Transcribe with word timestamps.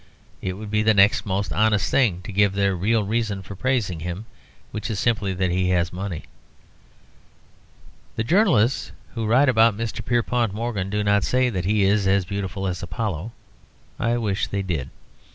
It 0.41 0.53
would 0.53 0.71
be 0.71 0.81
the 0.81 0.95
next 0.95 1.27
most 1.27 1.53
honest 1.53 1.91
thing 1.91 2.23
to 2.23 2.31
giving 2.31 2.55
their 2.57 2.75
real 2.75 3.03
reason 3.03 3.43
for 3.43 3.55
praising 3.55 3.99
him, 3.99 4.25
which 4.71 4.89
is 4.89 4.99
simply 4.99 5.31
that 5.35 5.51
he 5.51 5.69
has 5.69 5.93
money. 5.93 6.23
The 8.15 8.23
journalists 8.23 8.91
who 9.13 9.27
write 9.27 9.47
about 9.47 9.77
Mr. 9.77 10.03
Pierpont 10.03 10.55
Morgan 10.55 10.89
do 10.89 11.03
not 11.03 11.23
say 11.23 11.51
that 11.51 11.65
he 11.65 11.83
is 11.83 12.07
as 12.07 12.25
beautiful 12.25 12.65
as 12.65 12.81
Apollo; 12.81 13.31
I 13.99 14.17
wish 14.17 14.47
they 14.47 14.63
did. 14.63 14.89